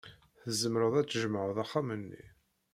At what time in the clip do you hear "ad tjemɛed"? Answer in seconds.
1.01-1.57